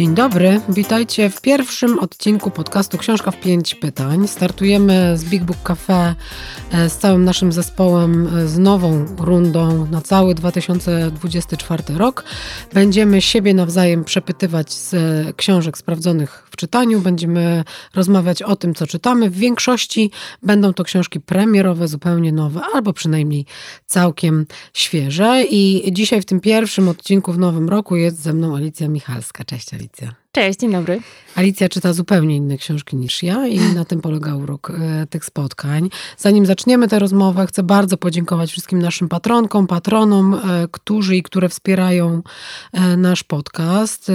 Dzień 0.00 0.14
dobry, 0.14 0.60
witajcie 0.68 1.30
w 1.30 1.40
pierwszym 1.40 1.98
odcinku 1.98 2.50
podcastu 2.50 2.98
Książka 2.98 3.30
w 3.30 3.40
pięć 3.40 3.74
pytań. 3.74 4.28
Startujemy 4.28 5.18
z 5.18 5.24
Big 5.24 5.44
Book 5.44 5.62
Cafe 5.62 6.14
e, 6.72 6.90
z 6.90 6.98
całym 6.98 7.24
naszym 7.24 7.52
zespołem 7.52 8.36
e, 8.36 8.48
z 8.48 8.58
nową 8.58 9.06
rundą 9.18 9.86
na 9.86 10.00
cały 10.00 10.34
2024 10.34 11.82
rok. 11.96 12.24
Będziemy 12.72 13.22
siebie 13.22 13.54
nawzajem 13.54 14.04
przepytywać 14.04 14.72
z 14.72 14.96
książek 15.36 15.78
sprawdzonych 15.78 16.46
w 16.50 16.56
czytaniu, 16.56 17.00
będziemy 17.00 17.64
rozmawiać 17.94 18.42
o 18.42 18.56
tym, 18.56 18.74
co 18.74 18.86
czytamy. 18.86 19.30
W 19.30 19.36
większości 19.36 20.10
będą 20.42 20.72
to 20.72 20.84
książki 20.84 21.20
premierowe, 21.20 21.88
zupełnie 21.88 22.32
nowe, 22.32 22.60
albo 22.74 22.92
przynajmniej 22.92 23.46
całkiem 23.86 24.46
świeże. 24.74 25.44
I 25.50 25.92
dzisiaj 25.92 26.22
w 26.22 26.24
tym 26.24 26.40
pierwszym 26.40 26.88
odcinku 26.88 27.32
w 27.32 27.38
nowym 27.38 27.68
roku 27.68 27.96
jest 27.96 28.22
ze 28.22 28.32
mną 28.32 28.56
Alicja 28.56 28.88
Michalska. 28.88 29.44
Cześć 29.44 29.74
Alicja. 29.74 29.89
ветер. 29.92 30.16
Cześć, 30.32 30.58
dzień 30.58 30.72
dobry. 30.72 31.00
Alicja 31.34 31.68
czyta 31.68 31.92
zupełnie 31.92 32.36
inne 32.36 32.58
książki 32.58 32.96
niż 32.96 33.22
ja 33.22 33.46
i 33.46 33.60
na 33.60 33.84
tym 33.84 34.00
polega 34.00 34.34
urok 34.34 34.70
e, 34.70 35.06
tych 35.06 35.24
spotkań. 35.24 35.90
Zanim 36.18 36.46
zaczniemy 36.46 36.88
tę 36.88 36.98
rozmowę, 36.98 37.46
chcę 37.46 37.62
bardzo 37.62 37.96
podziękować 37.96 38.50
wszystkim 38.50 38.78
naszym 38.78 39.08
patronkom, 39.08 39.66
patronom, 39.66 40.34
e, 40.34 40.38
którzy 40.70 41.16
i 41.16 41.22
które 41.22 41.48
wspierają 41.48 42.22
e, 42.72 42.96
nasz 42.96 43.22
podcast 43.22 44.12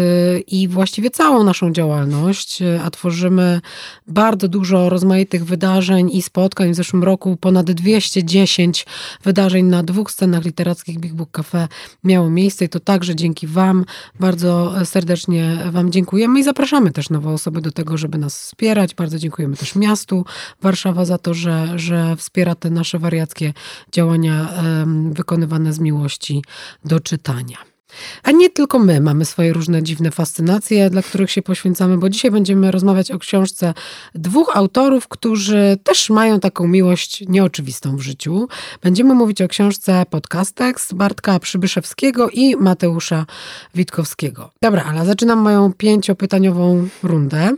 i 0.47 0.67
właściwie 0.67 1.09
całą 1.09 1.43
naszą 1.43 1.71
działalność, 1.71 2.59
a 2.83 2.91
tworzymy 2.91 3.61
bardzo 4.07 4.47
dużo 4.47 4.89
rozmaitych 4.89 5.45
wydarzeń 5.45 6.09
i 6.13 6.21
spotkań. 6.21 6.73
W 6.73 6.75
zeszłym 6.75 7.03
roku 7.03 7.37
ponad 7.37 7.71
210 7.71 8.85
wydarzeń 9.23 9.65
na 9.65 9.83
dwóch 9.83 10.11
scenach 10.11 10.45
literackich 10.45 10.99
Big 10.99 11.13
Book 11.13 11.31
Cafe 11.31 11.67
miało 12.03 12.29
miejsce 12.29 12.65
i 12.65 12.69
to 12.69 12.79
także 12.79 13.15
dzięki 13.15 13.47
Wam. 13.47 13.85
Bardzo 14.19 14.73
serdecznie 14.85 15.57
Wam 15.71 15.91
dziękujemy 16.05 16.39
i 16.39 16.43
zapraszamy 16.43 16.91
też 16.91 17.09
nowe 17.09 17.29
osoby 17.29 17.61
do 17.61 17.71
tego, 17.71 17.97
żeby 17.97 18.17
nas 18.17 18.39
wspierać. 18.41 18.95
Bardzo 18.95 19.19
dziękujemy 19.19 19.57
też 19.57 19.75
miastu 19.75 20.25
Warszawa 20.61 21.05
za 21.05 21.17
to, 21.17 21.33
że, 21.33 21.79
że 21.79 22.15
wspiera 22.15 22.55
te 22.55 22.69
nasze 22.69 22.99
wariackie 22.99 23.53
działania 23.91 24.49
wykonywane 25.11 25.73
z 25.73 25.79
miłości 25.79 26.43
do 26.85 26.99
czytania. 26.99 27.74
A 28.23 28.31
nie 28.31 28.49
tylko 28.49 28.79
my 28.79 29.01
mamy 29.01 29.25
swoje 29.25 29.53
różne 29.53 29.83
dziwne 29.83 30.11
fascynacje, 30.11 30.89
dla 30.89 31.01
których 31.01 31.31
się 31.31 31.41
poświęcamy, 31.41 31.97
bo 31.97 32.09
dzisiaj 32.09 32.31
będziemy 32.31 32.71
rozmawiać 32.71 33.11
o 33.11 33.19
książce 33.19 33.73
dwóch 34.15 34.57
autorów, 34.57 35.07
którzy 35.07 35.77
też 35.83 36.09
mają 36.09 36.39
taką 36.39 36.67
miłość 36.67 37.23
nieoczywistą 37.27 37.97
w 37.97 38.01
życiu. 38.01 38.47
Będziemy 38.81 39.13
mówić 39.13 39.41
o 39.41 39.47
książce 39.47 40.05
Podcastex 40.09 40.93
Bartka 40.93 41.39
Przybyszewskiego 41.39 42.29
i 42.29 42.55
Mateusza 42.55 43.25
Witkowskiego. 43.75 44.51
Dobra, 44.61 44.83
ale 44.83 45.05
zaczynam 45.05 45.39
moją 45.39 45.73
pięciopytaniową 45.73 46.87
rundę. 47.03 47.55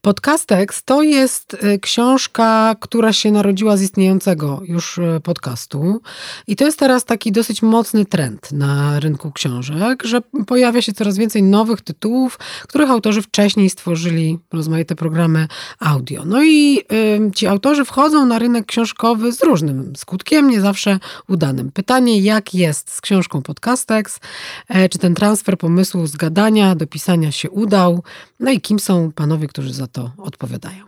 Podcastex 0.00 0.84
to 0.84 1.02
jest 1.02 1.54
y, 1.54 1.78
książka, 1.78 2.76
która 2.80 3.12
się 3.12 3.32
narodziła 3.32 3.76
z 3.76 3.82
istniejącego 3.82 4.60
już 4.64 4.98
y, 4.98 5.20
podcastu. 5.22 6.00
I 6.46 6.56
to 6.56 6.64
jest 6.64 6.78
teraz 6.78 7.04
taki 7.04 7.32
dosyć 7.32 7.62
mocny 7.62 8.04
trend 8.04 8.52
na 8.52 9.00
rynku 9.00 9.32
książek, 9.32 10.02
że 10.04 10.20
pojawia 10.46 10.82
się 10.82 10.92
coraz 10.92 11.16
więcej 11.16 11.42
nowych 11.42 11.80
tytułów, 11.80 12.38
których 12.68 12.90
autorzy 12.90 13.22
wcześniej 13.22 13.70
stworzyli 13.70 14.38
rozmaite 14.52 14.94
programy 14.94 15.48
audio. 15.80 16.24
No 16.24 16.42
i 16.42 16.80
y, 16.92 17.30
ci 17.34 17.46
autorzy 17.46 17.84
wchodzą 17.84 18.26
na 18.26 18.38
rynek 18.38 18.66
książkowy 18.66 19.32
z 19.32 19.42
różnym 19.42 19.96
skutkiem, 19.96 20.50
nie 20.50 20.60
zawsze 20.60 20.98
udanym. 21.28 21.70
Pytanie, 21.72 22.20
jak 22.20 22.54
jest 22.54 22.92
z 22.92 23.00
książką 23.00 23.42
Podcastex? 23.42 24.20
E, 24.68 24.88
czy 24.88 24.98
ten 24.98 25.14
transfer 25.14 25.58
pomysłu 25.58 26.06
z 26.06 26.16
gadania 26.16 26.74
do 26.74 26.86
pisania 26.86 27.32
się 27.32 27.50
udał? 27.50 28.02
No 28.40 28.50
i 28.50 28.60
kim 28.60 28.78
są 28.78 29.12
panowie 29.12 29.45
którzy 29.48 29.72
za 29.72 29.86
to 29.86 30.10
odpowiadają. 30.18 30.84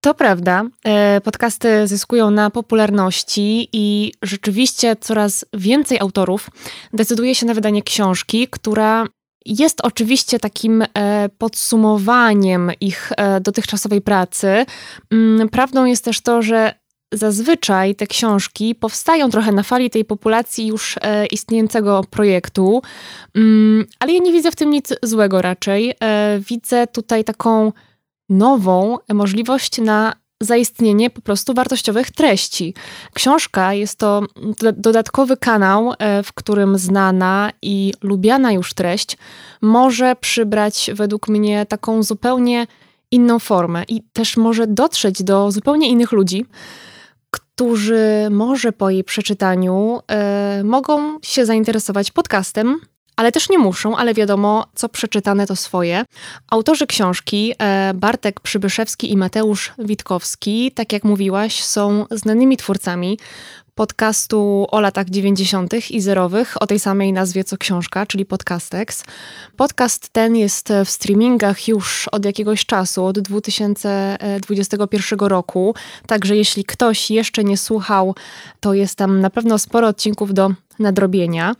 To 0.00 0.14
prawda. 0.14 0.64
E, 0.84 1.20
podcasty 1.20 1.86
zyskują 1.86 2.30
na 2.30 2.50
popularności 2.50 3.68
i 3.72 4.12
rzeczywiście 4.22 4.96
coraz 4.96 5.44
więcej 5.54 5.98
autorów 6.00 6.50
decyduje 6.92 7.34
się 7.34 7.46
na 7.46 7.54
wydanie 7.54 7.82
książki, 7.82 8.48
która 8.50 9.06
jest 9.46 9.80
oczywiście 9.82 10.38
takim 10.38 10.82
e, 10.94 11.28
podsumowaniem 11.38 12.70
ich 12.80 13.12
e, 13.16 13.40
dotychczasowej 13.40 14.00
pracy. 14.00 14.66
Mm, 15.10 15.48
prawdą 15.48 15.84
jest 15.84 16.04
też 16.04 16.20
to, 16.20 16.42
że 16.42 16.74
zazwyczaj 17.12 17.94
te 17.94 18.06
książki 18.06 18.74
powstają 18.74 19.30
trochę 19.30 19.52
na 19.52 19.62
fali 19.62 19.90
tej 19.90 20.04
populacji 20.04 20.66
już 20.66 20.96
e, 21.02 21.26
istniejącego 21.26 22.04
projektu, 22.10 22.82
mm, 23.34 23.86
ale 23.98 24.12
ja 24.12 24.18
nie 24.18 24.32
widzę 24.32 24.50
w 24.50 24.56
tym 24.56 24.70
nic 24.70 24.94
złego 25.02 25.42
raczej. 25.42 25.94
E, 26.00 26.40
widzę 26.48 26.86
tutaj 26.86 27.24
taką 27.24 27.72
nową 28.28 28.98
możliwość 29.14 29.78
na 29.78 30.12
zaistnienie 30.42 31.10
po 31.10 31.20
prostu 31.20 31.54
wartościowych 31.54 32.10
treści. 32.10 32.74
Książka 33.14 33.74
jest 33.74 33.98
to 33.98 34.22
dodatkowy 34.76 35.36
kanał, 35.36 35.92
e, 35.98 36.22
w 36.22 36.32
którym 36.32 36.78
znana 36.78 37.50
i 37.62 37.92
lubiana 38.02 38.52
już 38.52 38.74
treść 38.74 39.16
może 39.60 40.16
przybrać 40.16 40.90
według 40.94 41.28
mnie 41.28 41.66
taką 41.66 42.02
zupełnie 42.02 42.66
inną 43.10 43.38
formę 43.38 43.84
i 43.88 44.02
też 44.12 44.36
może 44.36 44.66
dotrzeć 44.66 45.22
do 45.22 45.50
zupełnie 45.50 45.88
innych 45.88 46.12
ludzi 46.12 46.46
którzy 47.58 48.28
może 48.30 48.72
po 48.72 48.90
jej 48.90 49.04
przeczytaniu 49.04 50.00
y, 50.60 50.64
mogą 50.64 51.18
się 51.22 51.46
zainteresować 51.46 52.10
podcastem, 52.10 52.80
ale 53.16 53.32
też 53.32 53.50
nie 53.50 53.58
muszą, 53.58 53.96
ale 53.96 54.14
wiadomo, 54.14 54.66
co 54.74 54.88
przeczytane 54.88 55.46
to 55.46 55.56
swoje. 55.56 56.04
Autorzy 56.50 56.86
książki 56.86 57.54
e, 57.58 57.94
Bartek 57.94 58.40
Przybyszewski 58.40 59.12
i 59.12 59.16
Mateusz 59.16 59.72
Witkowski, 59.78 60.72
tak 60.72 60.92
jak 60.92 61.04
mówiłaś, 61.04 61.62
są 61.62 62.06
znanymi 62.10 62.56
twórcami 62.56 63.18
podcastu 63.78 64.66
o 64.70 64.80
latach 64.80 65.08
90. 65.08 65.90
i 65.90 66.00
zerowych 66.00 66.62
o 66.62 66.66
tej 66.66 66.78
samej 66.78 67.12
nazwie 67.12 67.44
co 67.44 67.56
książka, 67.56 68.06
czyli 68.06 68.26
Podcastex. 68.26 69.04
Podcast 69.56 70.08
ten 70.08 70.36
jest 70.36 70.72
w 70.84 70.90
streamingach 70.90 71.68
już 71.68 72.08
od 72.08 72.24
jakiegoś 72.24 72.66
czasu, 72.66 73.04
od 73.04 73.18
2021 73.18 75.18
roku, 75.18 75.74
także 76.06 76.36
jeśli 76.36 76.64
ktoś 76.64 77.10
jeszcze 77.10 77.44
nie 77.44 77.56
słuchał, 77.56 78.14
to 78.60 78.74
jest 78.74 78.98
tam 78.98 79.20
na 79.20 79.30
pewno 79.30 79.58
sporo 79.58 79.88
odcinków 79.88 80.34
do 80.34 80.50
nadrobienia 80.78 81.54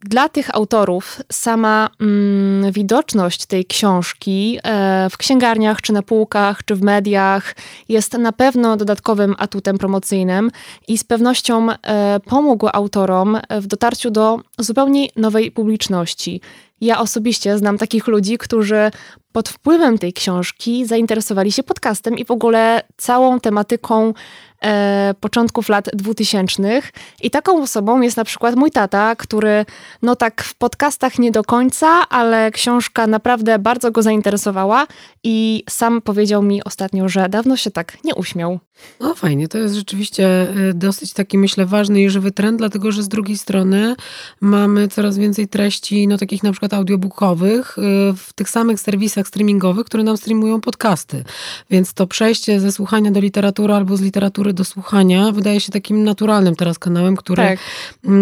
dla 0.00 0.28
tych 0.28 0.54
autorów 0.54 1.20
sama 1.32 1.88
mm, 2.00 2.72
widoczność 2.72 3.46
tej 3.46 3.64
książki 3.64 4.58
e, 4.62 5.10
w 5.10 5.16
księgarniach, 5.16 5.82
czy 5.82 5.92
na 5.92 6.02
półkach, 6.02 6.64
czy 6.64 6.74
w 6.74 6.82
mediach 6.82 7.54
jest 7.88 8.12
na 8.12 8.32
pewno 8.32 8.76
dodatkowym 8.76 9.34
atutem 9.38 9.78
promocyjnym 9.78 10.50
i 10.88 10.98
z 10.98 11.04
pewnością 11.04 11.68
e, 11.70 12.20
pomógł 12.20 12.68
autorom 12.72 13.38
w 13.50 13.66
dotarciu 13.66 14.10
do 14.10 14.40
zupełnie 14.58 15.08
nowej 15.16 15.50
publiczności. 15.50 16.40
Ja 16.80 16.98
osobiście 16.98 17.58
znam 17.58 17.78
takich 17.78 18.06
ludzi, 18.06 18.38
którzy 18.38 18.90
pod 19.36 19.48
wpływem 19.48 19.98
tej 19.98 20.12
książki 20.12 20.86
zainteresowali 20.86 21.52
się 21.52 21.62
podcastem 21.62 22.18
i 22.18 22.24
w 22.24 22.30
ogóle 22.30 22.82
całą 22.96 23.40
tematyką 23.40 24.14
e, 24.62 25.14
początków 25.20 25.68
lat 25.68 25.88
2000. 25.94 26.82
I 27.22 27.30
taką 27.30 27.62
osobą 27.62 28.00
jest 28.00 28.16
na 28.16 28.24
przykład 28.24 28.54
mój 28.54 28.70
tata, 28.70 29.16
który 29.16 29.64
no 30.02 30.16
tak 30.16 30.42
w 30.42 30.54
podcastach 30.54 31.18
nie 31.18 31.30
do 31.30 31.44
końca, 31.44 32.08
ale 32.08 32.50
książka 32.50 33.06
naprawdę 33.06 33.58
bardzo 33.58 33.90
go 33.90 34.02
zainteresowała 34.02 34.86
i 35.24 35.64
sam 35.70 36.02
powiedział 36.02 36.42
mi 36.42 36.64
ostatnio, 36.64 37.08
że 37.08 37.28
dawno 37.28 37.56
się 37.56 37.70
tak 37.70 38.04
nie 38.04 38.14
uśmiał. 38.14 38.58
No 39.00 39.14
fajnie, 39.14 39.48
to 39.48 39.58
jest 39.58 39.74
rzeczywiście 39.74 40.26
e, 40.28 40.74
dosyć 40.74 41.12
taki 41.12 41.38
myślę 41.38 41.66
ważny 41.66 42.02
i 42.02 42.10
żywy 42.10 42.32
trend, 42.32 42.58
dlatego 42.58 42.92
że 42.92 43.02
z 43.02 43.08
drugiej 43.08 43.38
strony 43.38 43.96
mamy 44.40 44.88
coraz 44.88 45.18
więcej 45.18 45.48
treści, 45.48 46.08
no 46.08 46.18
takich 46.18 46.42
na 46.42 46.52
przykład 46.52 46.65
audiobookowych 46.74 47.76
e, 47.78 47.82
w 48.16 48.32
tych 48.32 48.50
samych 48.50 48.80
serwisach 48.80 49.28
streamingowych, 49.28 49.86
które 49.86 50.02
nam 50.02 50.16
streamują 50.16 50.60
podcasty. 50.60 51.24
Więc 51.70 51.94
to 51.94 52.06
przejście 52.06 52.60
ze 52.60 52.72
słuchania 52.72 53.10
do 53.10 53.20
literatury 53.20 53.74
albo 53.74 53.96
z 53.96 54.00
literatury 54.00 54.52
do 54.52 54.64
słuchania 54.64 55.32
wydaje 55.32 55.60
się 55.60 55.72
takim 55.72 56.04
naturalnym 56.04 56.56
teraz 56.56 56.78
kanałem, 56.78 57.16
który 57.16 57.42
tak. 57.42 57.58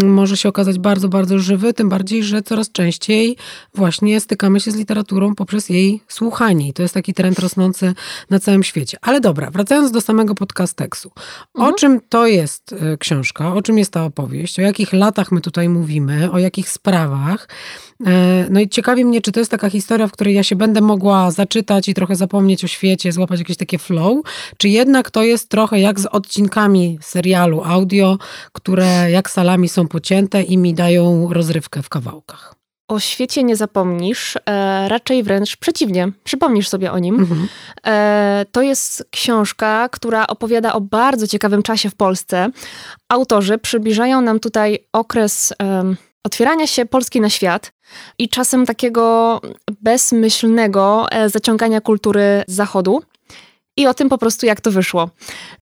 może 0.04 0.36
się 0.36 0.48
okazać 0.48 0.78
bardzo, 0.78 1.08
bardzo 1.08 1.38
żywy, 1.38 1.74
tym 1.74 1.88
bardziej, 1.88 2.22
że 2.24 2.42
coraz 2.42 2.72
częściej 2.72 3.36
właśnie 3.74 4.20
stykamy 4.20 4.60
się 4.60 4.70
z 4.70 4.76
literaturą 4.76 5.34
poprzez 5.34 5.68
jej 5.68 6.02
słuchanie. 6.08 6.68
I 6.68 6.72
to 6.72 6.82
jest 6.82 6.94
taki 6.94 7.14
trend 7.14 7.38
rosnący 7.38 7.94
na 8.30 8.40
całym 8.40 8.62
świecie. 8.62 8.98
Ale 9.02 9.20
dobra, 9.20 9.50
wracając 9.50 9.90
do 9.90 10.00
samego 10.00 10.34
podcasteksu. 10.34 11.10
O 11.54 11.58
Mhm. 11.58 11.74
czym 11.78 12.00
to 12.08 12.26
jest 12.26 12.72
e, 12.72 12.96
książka? 12.96 13.54
O 13.54 13.62
czym 13.62 13.78
jest 13.78 13.90
ta 13.92 14.04
opowieść? 14.04 14.58
O 14.58 14.62
jakich 14.62 14.92
latach 14.92 15.32
my 15.32 15.40
tutaj 15.40 15.68
mówimy? 15.68 16.30
O 16.32 16.38
jakich 16.38 16.68
sprawach? 16.68 17.48
E, 18.06 18.46
No 18.50 18.60
i 18.60 18.68
ciekawi 18.68 19.04
mnie, 19.04 19.20
czy 19.20 19.32
to 19.32 19.40
jest 19.40 19.50
taka 19.50 19.70
historia, 19.70 20.06
w 20.06 20.12
której 20.12 20.34
ja 20.34 20.42
się 20.42 20.56
będę 20.56 20.80
mogła 20.80 21.30
zaczytać 21.30 21.88
i 21.88 21.94
trochę 21.94 22.16
zapomnieć 22.16 22.64
o 22.64 22.66
świecie, 22.66 23.12
złapać 23.12 23.38
jakieś 23.38 23.56
takie 23.56 23.78
flow, 23.78 24.18
czy 24.56 24.68
jednak 24.68 25.10
to 25.10 25.22
jest 25.22 25.48
trochę 25.48 25.80
jak 25.80 26.00
z 26.00 26.06
odcinkami 26.06 26.98
serialu 27.02 27.64
audio, 27.64 28.18
które 28.52 29.10
jak 29.10 29.30
salami 29.30 29.68
są 29.68 29.88
pocięte 29.88 30.42
i 30.42 30.58
mi 30.58 30.74
dają 30.74 31.28
rozrywkę 31.32 31.82
w 31.82 31.88
kawałkach. 31.88 32.54
O 32.88 33.00
świecie 33.00 33.42
nie 33.42 33.56
zapomnisz, 33.56 34.36
e, 34.36 34.88
raczej 34.88 35.22
wręcz 35.22 35.56
przeciwnie, 35.56 36.12
przypomnisz 36.24 36.68
sobie 36.68 36.92
o 36.92 36.98
nim. 36.98 37.14
Mhm. 37.20 37.48
E, 37.86 38.46
to 38.52 38.62
jest 38.62 39.08
książka, 39.10 39.88
która 39.88 40.26
opowiada 40.26 40.72
o 40.72 40.80
bardzo 40.80 41.26
ciekawym 41.26 41.62
czasie 41.62 41.90
w 41.90 41.94
Polsce. 41.94 42.50
Autorzy 43.08 43.58
przybliżają 43.58 44.20
nam 44.20 44.40
tutaj 44.40 44.78
okres 44.92 45.54
em, 45.58 45.96
otwierania 46.24 46.66
się 46.66 46.86
Polski 46.86 47.20
na 47.20 47.30
świat 47.30 47.72
i 48.18 48.28
czasem 48.28 48.66
takiego 48.66 49.40
bezmyślnego 49.80 51.06
e, 51.10 51.28
zaciągania 51.28 51.80
kultury 51.80 52.42
z 52.46 52.54
zachodu. 52.54 53.02
I 53.76 53.86
o 53.86 53.94
tym 53.94 54.08
po 54.08 54.18
prostu, 54.18 54.46
jak 54.46 54.60
to 54.60 54.70
wyszło. 54.70 55.10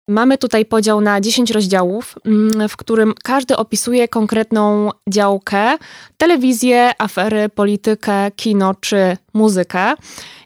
Mamy 0.09 0.39
tutaj 0.39 0.65
podział 0.65 1.01
na 1.01 1.21
10 1.21 1.51
rozdziałów, 1.51 2.15
mm, 2.25 2.69
w 2.69 2.77
którym 2.77 3.15
każdy 3.25 3.57
opisuje 3.57 4.09
konkretną 4.09 4.91
działkę, 5.09 5.77
telewizję, 6.17 6.93
afery, 6.99 7.49
politykę, 7.49 8.31
kino 8.37 8.75
czy 8.75 9.17
muzykę. 9.35 9.95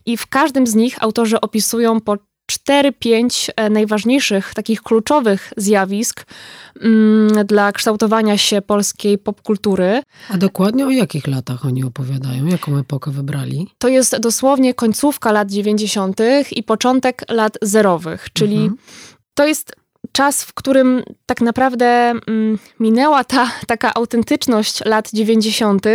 I 0.06 0.16
w 0.16 0.26
każdym 0.26 0.66
z 0.66 0.74
nich 0.74 1.02
autorzy 1.02 1.40
opisują 1.40 2.00
po 2.00 2.16
4-5 2.52 3.48
e, 3.56 3.70
najważniejszych, 3.70 4.54
takich 4.54 4.82
kluczowych 4.82 5.52
zjawisk 5.56 6.26
mm, 6.81 7.46
dla 7.46 7.72
kształtowania 7.72 8.38
się 8.38 8.62
polskiej 8.62 9.19
popkultury. 9.19 10.02
A 10.31 10.37
dokładnie 10.37 10.87
o 10.87 10.90
jakich 10.90 11.26
latach 11.26 11.64
oni 11.66 11.84
opowiadają? 11.84 12.46
Jaką 12.46 12.78
epokę 12.78 13.10
wybrali? 13.10 13.69
To 13.78 13.88
jest 13.88 14.16
dosłownie 14.20 14.75
końcówka 14.75 15.32
lat 15.32 15.50
90. 15.50 16.20
i 16.50 16.62
początek 16.62 17.25
lat 17.28 17.58
zerowych, 17.62 18.26
czyli 18.32 18.56
Mhm. 18.56 18.76
to 19.34 19.46
jest 19.46 19.72
czas, 20.16 20.44
w 20.44 20.54
którym 20.54 21.02
tak 21.26 21.40
naprawdę 21.40 21.86
mm, 21.86 22.58
minęła 22.80 23.24
ta 23.24 23.50
taka 23.66 23.94
autentyczność 23.94 24.84
lat 24.84 25.10
90., 25.12 25.86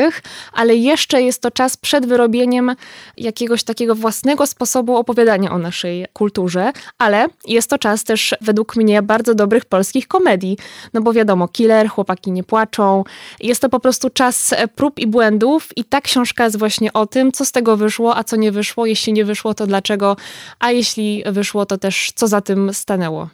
ale 0.54 0.76
jeszcze 0.76 1.22
jest 1.22 1.42
to 1.42 1.52
czas 1.52 1.78
przed 1.78 2.06
wyrobieniem 2.06 2.76
jakiegoś 3.18 3.64
takiego 3.64 3.96
własnego 3.96 4.48
sposobu 4.48 4.96
opowiadania 4.96 5.52
o 5.52 5.58
naszej 5.58 6.06
kulturze, 6.14 6.72
ale 6.98 7.28
jest 7.48 7.70
to 7.70 7.78
czas 7.78 8.04
też 8.04 8.36
według 8.42 8.76
mnie 8.76 9.02
bardzo 9.02 9.36
dobrych 9.36 9.66
polskich 9.66 10.08
komedii. 10.08 10.58
No 10.94 11.02
bo 11.02 11.14
wiadomo, 11.14 11.48
killer, 11.48 11.90
chłopaki 11.90 12.32
nie 12.32 12.44
płaczą. 12.44 13.04
Jest 13.40 13.62
to 13.62 13.70
po 13.70 13.80
prostu 13.80 14.10
czas 14.10 14.54
e, 14.54 14.68
prób 14.68 15.00
i 15.00 15.08
błędów 15.08 15.70
i 15.76 15.84
ta 15.84 16.02
książka 16.02 16.44
jest 16.44 16.58
właśnie 16.58 16.94
o 16.94 17.08
tym, 17.08 17.32
co 17.32 17.46
z 17.46 17.52
tego 17.52 17.78
wyszło, 17.78 18.18
a 18.18 18.24
co 18.24 18.36
nie 18.36 18.52
wyszło. 18.52 18.86
Jeśli 18.86 19.14
nie 19.14 19.26
wyszło, 19.26 19.54
to 19.54 19.68
dlaczego, 19.68 20.18
a 20.60 20.72
jeśli 20.72 21.24
wyszło, 21.32 21.66
to 21.66 21.78
też 21.78 22.12
co 22.16 22.28
za 22.28 22.42
tym 22.42 22.74
stanęło. 22.74 23.30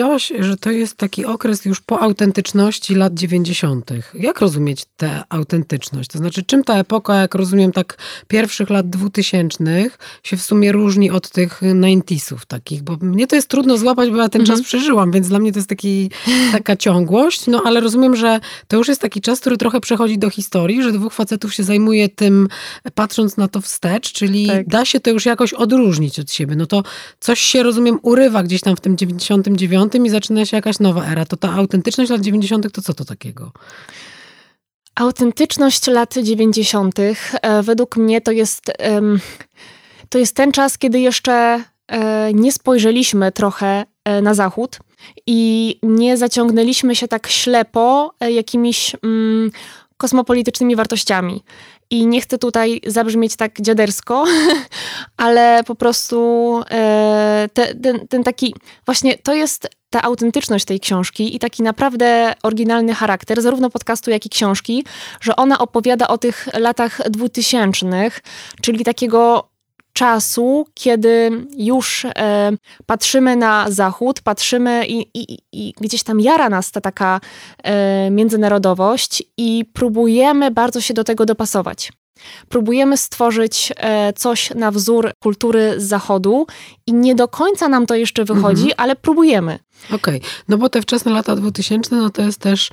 Powiedziałaś, 0.00 0.32
że 0.38 0.56
to 0.56 0.70
jest 0.70 0.94
taki 0.96 1.24
okres 1.24 1.64
już 1.64 1.80
po 1.80 2.00
autentyczności 2.00 2.94
lat 2.94 3.14
90. 3.14 3.90
Jak 4.14 4.40
rozumieć 4.40 4.84
tę 4.96 5.22
autentyczność? 5.28 6.10
To 6.10 6.18
znaczy, 6.18 6.42
czym 6.42 6.64
ta 6.64 6.78
epoka, 6.78 7.14
jak 7.20 7.34
rozumiem, 7.34 7.72
tak 7.72 7.96
pierwszych 8.28 8.70
lat 8.70 8.90
2000 8.90 9.90
się 10.22 10.36
w 10.36 10.42
sumie 10.42 10.72
różni 10.72 11.10
od 11.10 11.30
tych 11.30 11.60
90sów 11.62 12.38
takich? 12.48 12.82
Bo 12.82 12.96
mnie 13.00 13.26
to 13.26 13.36
jest 13.36 13.48
trudno 13.48 13.78
złapać, 13.78 14.10
bo 14.10 14.16
ja 14.16 14.28
ten 14.28 14.40
Mhm. 14.40 14.58
czas 14.58 14.66
przeżyłam, 14.66 15.10
więc 15.12 15.28
dla 15.28 15.38
mnie 15.38 15.52
to 15.52 15.58
jest 15.58 15.68
taki, 15.68 16.10
taka 16.52 16.76
ciągłość. 16.76 17.46
No 17.46 17.62
ale 17.64 17.80
rozumiem, 17.80 18.16
że 18.16 18.40
to 18.68 18.76
już 18.76 18.88
jest 18.88 19.00
taki 19.00 19.20
czas, 19.20 19.40
który 19.40 19.56
trochę 19.56 19.80
przechodzi 19.80 20.18
do 20.18 20.30
historii, 20.30 20.82
że 20.82 20.92
dwóch 20.92 21.12
facetów 21.12 21.54
się 21.54 21.62
zajmuje 21.64 22.08
tym, 22.08 22.48
patrząc 22.94 23.36
na 23.36 23.48
to 23.48 23.60
wstecz, 23.60 24.12
czyli 24.12 24.46
Tak. 24.46 24.68
da 24.68 24.84
się 24.84 25.00
to 25.00 25.10
już 25.10 25.26
jakoś 25.26 25.52
odróżnić 25.52 26.18
od 26.18 26.32
siebie. 26.32 26.56
No 26.56 26.66
to 26.66 26.82
coś 27.20 27.40
się, 27.40 27.62
rozumiem, 27.62 27.98
urywa 28.02 28.42
gdzieś 28.42 28.60
tam 28.60 28.76
w 28.76 28.80
tym 28.80 28.96
99 28.96 29.89
i 29.94 30.10
zaczyna 30.10 30.46
się 30.46 30.56
jakaś 30.56 30.78
nowa 30.78 31.06
era. 31.06 31.24
To 31.24 31.36
ta 31.36 31.52
autentyczność 31.52 32.10
lat 32.10 32.20
90 32.20 32.72
to 32.72 32.82
co 32.82 32.94
to 32.94 33.04
takiego? 33.04 33.52
Autentyczność 34.94 35.86
lat 35.86 36.14
90. 36.22 36.98
e, 36.98 37.14
według 37.62 37.96
mnie 37.96 38.20
to 38.20 38.32
jest, 38.32 38.72
to 40.08 40.18
jest 40.18 40.36
ten 40.36 40.52
czas, 40.52 40.78
kiedy 40.78 41.00
jeszcze 41.00 41.64
e, 41.88 42.34
nie 42.34 42.52
spojrzeliśmy 42.52 43.32
trochę 43.32 43.84
e, 44.04 44.22
na 44.22 44.34
zachód 44.34 44.78
i 45.26 45.78
nie 45.82 46.16
zaciągnęliśmy 46.16 46.96
się 46.96 47.08
tak 47.08 47.26
ślepo 47.26 48.14
jakimiś 48.20 48.96
mm, 49.02 49.50
kosmopolitycznymi 49.96 50.76
wartościami. 50.76 51.42
I 51.90 52.06
nie 52.06 52.20
chcę 52.20 52.38
tutaj 52.38 52.80
zabrzmieć 52.86 53.36
tak 53.36 53.60
dziadersko, 53.60 54.24
ale 55.16 55.64
po 55.66 55.74
prostu 55.74 56.60
te, 57.54 57.74
ten, 57.82 58.08
ten 58.08 58.24
taki, 58.24 58.54
właśnie 58.86 59.18
to 59.18 59.34
jest 59.34 59.68
ta 59.90 60.02
autentyczność 60.02 60.64
tej 60.64 60.80
książki 60.80 61.36
i 61.36 61.38
taki 61.38 61.62
naprawdę 61.62 62.34
oryginalny 62.42 62.94
charakter, 62.94 63.42
zarówno 63.42 63.70
podcastu, 63.70 64.10
jak 64.10 64.26
i 64.26 64.28
książki, 64.28 64.84
że 65.20 65.36
ona 65.36 65.58
opowiada 65.58 66.08
o 66.08 66.18
tych 66.18 66.48
latach 66.54 67.10
dwutysięcznych, 67.10 68.20
czyli 68.62 68.84
takiego 68.84 69.50
czasu, 69.92 70.66
kiedy 70.74 71.30
już 71.56 72.04
e, 72.04 72.52
patrzymy 72.86 73.36
na 73.36 73.70
zachód, 73.70 74.20
patrzymy 74.20 74.86
i, 74.86 75.06
i, 75.14 75.38
i 75.52 75.74
gdzieś 75.80 76.02
tam 76.02 76.20
jara 76.20 76.48
nas 76.48 76.70
ta 76.70 76.80
taka 76.80 77.20
e, 77.62 78.10
międzynarodowość 78.10 79.22
i 79.36 79.64
próbujemy 79.72 80.50
bardzo 80.50 80.80
się 80.80 80.94
do 80.94 81.04
tego 81.04 81.26
dopasować. 81.26 81.92
Próbujemy 82.48 82.96
stworzyć 82.96 83.72
e, 83.76 84.12
coś 84.12 84.50
na 84.50 84.70
wzór 84.70 85.12
kultury 85.22 85.74
z 85.76 85.84
zachodu 85.84 86.46
i 86.90 86.94
nie 86.94 87.14
do 87.14 87.28
końca 87.28 87.68
nam 87.68 87.86
to 87.86 87.94
jeszcze 87.94 88.24
wychodzi, 88.24 88.62
Mhm. 88.62 88.74
ale 88.76 88.96
próbujemy. 88.96 89.58
Okej, 89.92 90.20
no 90.48 90.58
bo 90.58 90.68
te 90.68 90.82
wczesne 90.82 91.12
lata 91.12 91.36
2000, 91.36 91.96
no 91.96 92.10
to 92.10 92.22
jest 92.22 92.38
też, 92.38 92.70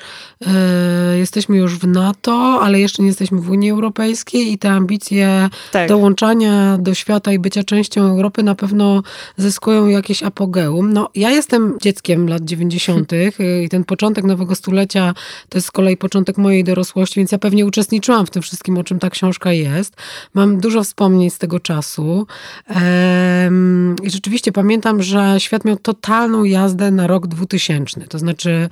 e, 0.48 1.18
jesteśmy 1.18 1.58
już 1.58 1.78
w 1.78 1.88
NATO, 1.88 2.60
ale 2.62 2.80
jeszcze 2.80 3.02
nie 3.04 3.08
jesteśmy 3.08 3.42
w 3.42 3.50
Unii 3.50 3.72
Europejskiej 3.72 4.52
i 4.52 4.58
te 4.58 4.72
ambicje 4.72 5.50
Tak. 5.72 5.90
dołączania 5.90 6.78
do 6.78 6.94
świata 6.94 7.32
i 7.34 7.40
bycia 7.40 7.64
częścią 7.64 8.02
Europy 8.04 8.44
na 8.44 8.56
pewno 8.56 9.04
zyskują 9.38 9.88
jakieś 9.88 10.24
apogeum. 10.24 10.94
No, 10.94 11.10
ja 11.16 11.30
jestem 11.32 11.78
dzieckiem 11.82 12.28
lat 12.30 12.44
90. 12.46 13.14
y, 13.14 13.64
i 13.64 13.70
ten 13.70 13.84
początek 13.84 14.26
nowego 14.26 14.56
stulecia 14.56 15.14
to 15.50 15.58
jest 15.58 15.68
z 15.68 15.72
kolei 15.72 15.98
początek 15.98 16.38
mojej 16.38 16.64
dorosłości, 16.64 17.20
więc 17.20 17.32
ja 17.32 17.38
pewnie 17.38 17.66
uczestniczyłam 17.66 18.26
w 18.26 18.30
tym 18.30 18.42
wszystkim, 18.42 18.78
o 18.78 18.84
czym 18.84 19.00
ta 19.00 19.10
książka 19.10 19.52
jest. 19.54 19.94
Mam 20.34 20.58
dużo 20.60 20.84
wspomnień 20.84 21.30
z 21.30 21.38
tego 21.38 21.60
czasu 21.60 22.28
i 24.08 24.10
rzeczywiście 24.10 24.52
pamiętam, 24.52 25.04
że 25.04 25.36
świat 25.38 25.66
miał 25.66 25.78
totalną 25.78 26.44
jazdę 26.44 26.92
na 26.92 27.08
rok 27.08 27.28
2000. 27.28 28.02
To 28.02 28.20
znaczy 28.20 28.70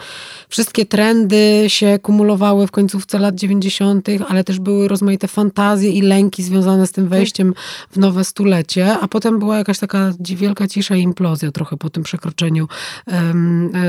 wszystkie 0.50 0.86
trendy 0.86 1.63
się 1.68 2.00
kumulowały 2.01 2.68
w 2.68 2.72
końcówce 2.72 3.20
lat 3.20 3.36
90., 3.36 4.08
ale 4.27 4.44
też 4.44 4.60
były 4.60 4.88
rozmaite 4.88 5.27
fantazje 5.27 5.92
i 5.92 6.01
lęki 6.01 6.44
związane 6.44 6.88
z 6.88 6.92
tym 6.92 7.08
wejściem 7.08 7.54
w 7.92 7.98
nowe 7.98 8.24
stulecie, 8.24 8.98
a 9.01 9.08
potem 9.08 9.39
była 9.39 9.58
jakaś 9.58 9.80
taka 9.80 10.13
wielka 10.20 10.68
cisza 10.68 10.96
i 10.96 11.01
implozja 11.01 11.51
trochę 11.51 11.77
po 11.77 11.89
tym 11.89 12.04
przekroczeniu 12.04 12.68
em, 13.08 13.72
e, 13.74 13.80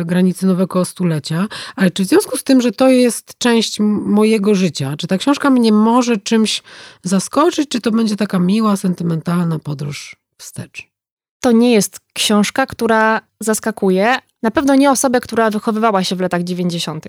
e, 0.00 0.04
granicy 0.04 0.46
nowego 0.46 0.84
stulecia. 0.84 1.46
Ale 1.76 1.90
czy 1.90 2.04
w 2.04 2.08
związku 2.08 2.36
z 2.36 2.44
tym, 2.44 2.60
że 2.60 2.72
to 2.72 2.88
jest 2.88 3.38
część 3.38 3.80
mojego 4.06 4.54
życia, 4.54 4.94
czy 4.98 5.06
ta 5.06 5.18
książka 5.18 5.50
mnie 5.50 5.72
może 5.72 6.16
czymś 6.16 6.62
zaskoczyć, 7.02 7.68
czy 7.68 7.80
to 7.80 7.90
będzie 7.90 8.16
taka 8.16 8.38
miła, 8.38 8.76
sentymentalna 8.76 9.58
podróż 9.58 10.25
wstecz? 10.38 10.88
To 11.40 11.52
nie 11.52 11.72
jest 11.72 12.00
książka, 12.12 12.66
która 12.66 13.20
zaskakuje. 13.40 14.16
Na 14.42 14.50
pewno 14.50 14.74
nie 14.74 14.90
osobę, 14.90 15.20
która 15.20 15.50
wychowywała 15.50 16.04
się 16.04 16.16
w 16.16 16.20
latach 16.20 16.42
90. 16.42 17.04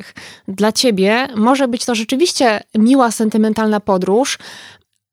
Dla 0.47 0.71
ciebie 0.71 1.27
może 1.35 1.67
być 1.67 1.85
to 1.85 1.95
rzeczywiście 1.95 2.63
miła, 2.75 3.11
sentymentalna 3.11 3.79
podróż, 3.79 4.37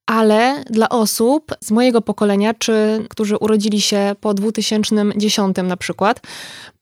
ale 0.07 0.65
dla 0.71 0.89
osób 0.89 1.55
z 1.61 1.71
mojego 1.71 2.03
pokolenia, 2.03 2.55
czy 2.55 3.07
którzy 3.11 3.37
urodzili 3.37 3.81
się 3.81 4.15
po 4.21 4.35
2010 4.35 5.57
na 5.65 5.77
przykład, 5.77 6.21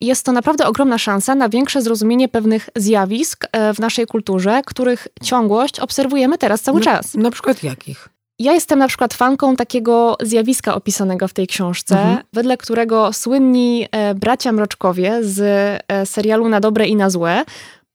jest 0.01 0.27
to 0.27 0.33
naprawdę 0.33 0.67
ogromna 0.67 0.99
szansa 0.99 1.35
na 1.35 1.49
większe 1.49 1.83
zrozumienie 1.83 2.29
pewnych 2.29 2.69
zjawisk 2.77 3.45
e, 3.53 3.75
w 3.75 3.79
naszej 3.79 4.07
kulturze, 4.07 4.63
których 4.67 5.09
ciągłość 5.23 5.81
obserwujemy 5.81 6.39
teraz 6.39 6.63
cały 6.63 6.79
No, 6.79 6.85
czas. 6.85 7.15
Na 7.15 7.31
przykład 7.31 7.63
jakich? 7.63 8.09
Ja 8.43 8.53
jestem 8.53 8.79
na 8.79 8.89
przykład 8.89 9.15
fanką 9.15 9.57
takiego 9.57 10.17
zjawiska 10.23 10.75
opisanego 10.75 11.29
w 11.29 11.33
tej 11.33 11.47
książce, 11.47 11.99
Mhm. 11.99 12.19
wedle 12.33 12.57
którego 12.57 13.13
słynni 13.13 13.89
e, 13.93 14.15
bracia 14.15 14.53
Mroczkowie 14.53 15.19
z 15.23 15.41
e, 15.89 16.07
serialu 16.07 16.49
Na 16.49 16.61
dobre 16.61 16.87
i 16.87 16.97
na 16.97 17.11
złe 17.11 17.45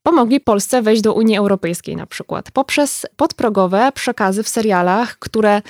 pomogli 0.04 0.40
Polsce 0.40 0.82
wejść 0.82 1.02
do 1.02 1.14
Unii 1.14 1.38
Europejskiej 1.38 1.96
na 1.96 2.06
przykład 2.06 2.52
poprzez 2.52 3.06
podprogowe 3.16 3.92
przekazy 3.94 4.44
w 4.44 4.48
serialach, 4.48 5.20
które 5.20 5.62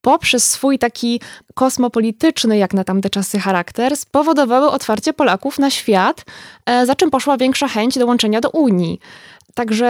poprzez 0.00 0.50
swój 0.50 0.78
taki 0.78 1.20
kosmopolityczny, 1.54 2.58
jak 2.58 2.74
na 2.74 2.84
tamte 2.84 3.10
czasy, 3.10 3.38
charakter, 3.38 3.96
spowodowały 3.96 4.70
otwarcie 4.70 5.12
Polaków 5.12 5.58
na 5.58 5.70
świat, 5.70 6.24
e, 6.66 6.86
za 6.86 6.94
czym 6.94 7.10
poszła 7.10 7.36
większa 7.36 7.68
chęć 7.68 7.98
dołączenia 7.98 8.40
do 8.40 8.50
Unii. 8.50 9.00
Także 9.54 9.86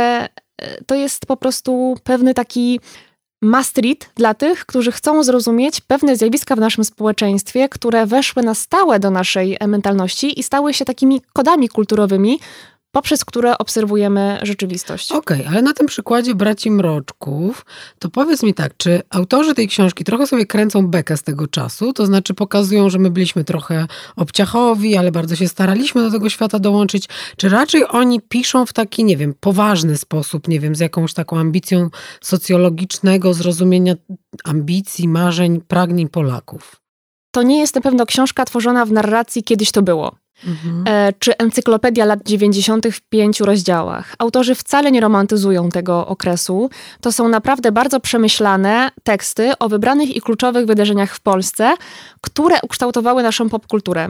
e, 0.59 0.85
to 0.87 0.95
jest 0.95 1.27
po 1.27 1.37
prostu 1.37 1.97
pewny 2.05 2.35
taki 2.35 2.81
must-read 3.43 4.11
dla 4.15 4.35
tych, 4.35 4.67
którzy 4.67 4.93
chcą 4.93 5.23
zrozumieć 5.23 5.81
pewne 5.81 6.17
zjawiska 6.17 6.57
w 6.57 6.61
naszym 6.61 6.85
społeczeństwie, 6.85 7.69
które 7.69 8.07
weszły 8.07 8.43
na 8.43 8.55
stałe 8.55 9.01
do 9.01 9.11
naszej 9.11 9.59
mentalności 9.67 10.41
i 10.41 10.43
stały 10.43 10.75
się 10.75 10.85
takimi 10.85 11.21
kodami 11.33 11.69
kulturowymi, 11.69 12.39
poprzez 12.93 13.25
które 13.25 13.59
obserwujemy 13.59 14.39
rzeczywistość. 14.43 15.13
Okej, 15.13 15.41
okay, 15.41 15.53
ale 15.53 15.63
na 15.63 15.73
tym 15.73 15.87
przykładzie 15.87 16.35
braci 16.35 16.71
Mroczków, 16.71 17.67
to 17.99 18.11
powiedz 18.11 18.43
mi 18.43 18.55
tak, 18.55 18.77
czy 18.77 19.03
autorzy 19.11 19.55
tej 19.55 19.69
książki 19.69 20.05
trochę 20.05 20.27
sobie 20.27 20.47
kręcą 20.47 20.87
bekę 20.87 21.17
z 21.17 21.23
tego 21.23 21.47
czasu, 21.47 21.93
to 21.93 22.07
znaczy 22.07 22.35
pokazują, 22.35 22.91
że 22.91 22.99
my 22.99 23.11
byliśmy 23.11 23.45
trochę 23.45 23.87
obciachowi, 24.17 24.97
ale 24.97 25.13
bardzo 25.13 25.37
się 25.37 25.49
staraliśmy 25.49 26.03
do 26.03 26.11
tego 26.11 26.29
świata 26.29 26.59
dołączyć, 26.59 27.09
czy 27.37 27.49
raczej 27.49 27.85
oni 27.89 28.21
piszą 28.21 28.67
w 28.67 28.73
taki, 28.73 29.05
nie 29.05 29.17
wiem, 29.17 29.35
poważny 29.41 29.97
sposób, 29.97 30.49
nie 30.49 30.61
wiem, 30.61 30.75
z 30.75 30.81
jakąś 30.81 31.15
taką 31.15 31.39
ambicją 31.39 31.89
socjologicznego 32.21 33.35
zrozumienia 33.35 33.95
ambicji, 34.45 35.09
marzeń, 35.09 35.61
pragnień 35.61 36.09
Polaków? 36.09 36.77
To 37.35 37.43
nie 37.43 37.61
jest 37.61 37.75
na 37.75 37.81
pewno 37.81 38.07
książka 38.07 38.45
tworzona 38.45 38.85
w 38.85 38.93
narracji 38.93 39.43
kiedyś 39.43 39.73
to 39.73 39.83
było. 39.83 40.22
Mhm. 40.47 40.85
E, 40.89 41.13
czy 41.19 41.37
encyklopedia 41.37 42.05
lat 42.05 42.19
90. 42.25 42.87
w 42.87 43.01
pięciu 43.01 43.47
rozdziałach. 43.47 44.15
Autorzy 44.19 44.55
wcale 44.55 44.93
nie 44.93 45.01
romantyzują 45.01 45.69
tego 45.69 46.07
okresu. 46.07 46.71
To 47.01 47.13
są 47.13 47.29
naprawdę 47.29 47.73
bardzo 47.73 48.01
przemyślane 48.01 48.91
teksty 49.03 49.53
o 49.59 49.69
wybranych 49.69 50.17
i 50.17 50.21
kluczowych 50.21 50.67
wydarzeniach 50.67 51.15
w 51.15 51.21
Polsce, 51.21 51.75
które 52.21 52.57
ukształtowały 52.63 53.23
naszą 53.23 53.49
popkulturę. 53.49 54.09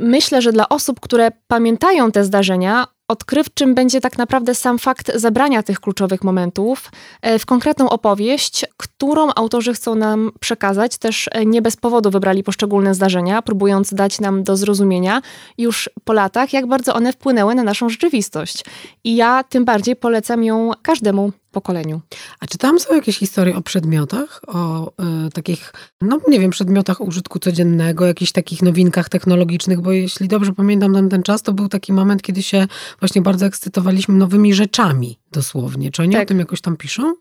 Myślę, 0.00 0.42
że 0.42 0.52
dla 0.52 0.68
osób, 0.68 1.00
które 1.00 1.30
pamiętają 1.46 2.12
te 2.12 2.24
zdarzenia, 2.24 2.86
odkrywczym 3.12 3.74
będzie 3.74 4.00
tak 4.00 4.18
naprawdę 4.18 4.54
sam 4.54 4.78
fakt 4.78 5.12
zabrania 5.14 5.62
tych 5.62 5.80
kluczowych 5.80 6.24
momentów 6.24 6.90
e, 7.22 7.38
w 7.38 7.46
konkretną 7.46 7.88
opowieść, 7.88 8.66
którą 8.76 9.28
autorzy 9.36 9.74
chcą 9.74 9.94
nam 9.94 10.30
przekazać. 10.40 10.98
Też 10.98 11.28
e, 11.32 11.46
nie 11.46 11.62
bez 11.62 11.76
powodu 11.76 12.10
wybrali 12.10 12.42
poszczególne 12.42 12.94
zdarzenia, 12.94 13.42
próbując 13.42 13.94
dać 13.94 14.20
nam 14.20 14.42
do 14.42 14.56
zrozumienia 14.56 15.22
już 15.58 15.90
po 16.04 16.12
latach, 16.12 16.52
jak 16.52 16.66
bardzo 16.66 16.94
one 16.94 17.12
wpłynęły 17.12 17.54
na 17.54 17.62
naszą 17.62 17.88
rzeczywistość. 17.88 18.64
I 19.04 19.16
ja 19.16 19.44
tym 19.44 19.64
bardziej 19.64 19.96
polecam 19.96 20.44
ją 20.44 20.70
każdemu 20.82 21.32
pokoleniu. 21.52 22.00
A 22.40 22.46
czy 22.46 22.58
tam 22.58 22.80
są 22.80 22.94
jakieś 22.94 23.18
historie 23.18 23.56
o 23.56 23.62
przedmiotach, 23.62 24.40
o 24.46 24.92
y, 25.26 25.30
takich, 25.30 25.72
no 26.00 26.18
nie 26.28 26.40
wiem, 26.40 26.50
przedmiotach 26.50 27.00
użytku 27.00 27.38
codziennego, 27.38 28.06
jakichś 28.06 28.32
takich 28.32 28.62
nowinkach 28.62 29.08
technologicznych, 29.08 29.80
bo 29.80 29.92
jeśli 29.92 30.28
dobrze 30.28 30.52
pamiętam 30.52 30.94
tam 30.94 31.08
ten 31.08 31.22
czas, 31.22 31.42
to 31.42 31.52
był 31.52 31.68
taki 31.68 31.92
moment, 31.92 32.22
kiedy 32.22 32.42
się 32.42 32.66
właśnie 33.00 33.22
bardzo 33.22 33.46
ekscytowaliśmy 33.46 34.14
nowymi 34.14 34.54
rzeczami 34.54 35.21
dosłownie. 35.32 35.90
Czy 35.90 36.02
oni 36.02 36.12
tak. 36.12 36.22
o 36.22 36.26
tym 36.26 36.38
jakoś 36.38 36.60
tam 36.60 36.76
piszą? 36.76 37.14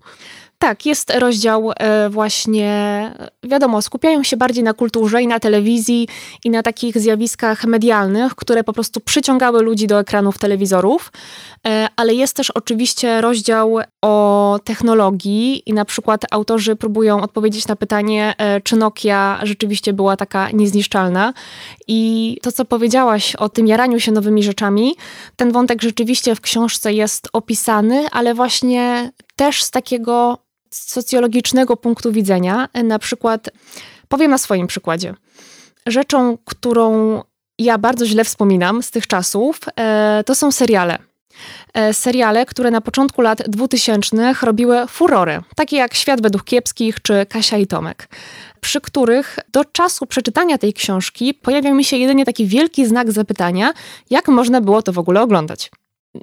Tak, 0.61 0.85
jest 0.85 1.11
rozdział 1.15 1.71
e, 1.71 2.09
właśnie, 2.09 3.11
wiadomo, 3.43 3.81
skupiają 3.81 4.23
się 4.23 4.37
bardziej 4.37 4.63
na 4.63 4.73
kulturze 4.73 5.21
i 5.21 5.27
na 5.27 5.39
telewizji 5.39 6.07
i 6.43 6.49
na 6.49 6.63
takich 6.63 6.97
zjawiskach 6.97 7.65
medialnych, 7.65 8.35
które 8.35 8.63
po 8.63 8.73
prostu 8.73 8.99
przyciągały 8.99 9.63
ludzi 9.63 9.87
do 9.87 9.99
ekranów 9.99 10.37
telewizorów, 10.37 11.11
e, 11.67 11.87
ale 11.95 12.13
jest 12.13 12.35
też 12.35 12.51
oczywiście 12.51 13.21
rozdział 13.21 13.79
o 14.01 14.59
technologii 14.63 15.69
i 15.69 15.73
na 15.73 15.85
przykład 15.85 16.25
autorzy 16.31 16.75
próbują 16.75 17.21
odpowiedzieć 17.21 17.67
na 17.67 17.75
pytanie, 17.75 18.33
e, 18.37 18.61
czy 18.61 18.75
Nokia 18.75 19.39
rzeczywiście 19.43 19.93
była 19.93 20.17
taka 20.17 20.51
niezniszczalna. 20.51 21.33
I 21.87 22.37
to, 22.41 22.51
co 22.51 22.65
powiedziałaś 22.65 23.35
o 23.35 23.49
tym 23.49 23.67
jaraniu 23.67 23.99
się 23.99 24.11
nowymi 24.11 24.43
rzeczami, 24.43 24.95
ten 25.35 25.51
wątek 25.51 25.81
rzeczywiście 25.81 26.35
w 26.35 26.41
książce 26.41 26.93
jest 26.93 27.29
opisany, 27.33 28.00
ale 28.11 28.33
właśnie 28.33 29.11
też 29.35 29.63
z 29.63 29.71
takiego 29.71 30.37
socjologicznego 30.69 31.77
punktu 31.77 32.11
widzenia. 32.11 32.69
Na 32.83 32.99
przykład, 32.99 33.49
powiem 34.07 34.31
na 34.31 34.37
swoim 34.37 34.67
przykładzie. 34.67 35.13
Rzeczą, 35.85 36.37
którą 36.45 37.21
ja 37.59 37.77
bardzo 37.77 38.05
źle 38.05 38.23
wspominam 38.23 38.83
z 38.83 38.91
tych 38.91 39.07
czasów, 39.07 39.59
e, 39.75 40.23
to 40.25 40.35
są 40.35 40.51
seriale. 40.51 40.97
E, 41.73 41.93
seriale, 41.93 42.45
które 42.45 42.71
na 42.71 42.81
początku 42.81 43.21
lat 43.21 43.41
2000 43.47 44.33
robiły 44.41 44.87
furory, 44.87 45.41
takie 45.55 45.77
jak 45.77 45.93
Świat 45.93 46.21
według 46.21 46.43
kiepskich 46.43 47.01
czy 47.01 47.25
Kasia 47.25 47.57
i 47.57 47.67
Tomek, 47.67 48.07
przy 48.61 48.81
których 48.81 49.39
do 49.51 49.65
czasu 49.65 50.05
przeczytania 50.05 50.57
tej 50.57 50.73
książki 50.73 51.33
pojawiał 51.33 51.75
mi 51.75 51.83
się 51.83 51.97
jedynie 51.97 52.25
taki 52.25 52.45
wielki 52.45 52.85
znak 52.85 53.11
zapytania, 53.11 53.73
jak 54.09 54.27
można 54.27 54.61
było 54.61 54.81
to 54.81 54.93
w 54.93 54.99
ogóle 54.99 55.21
oglądać. 55.21 55.71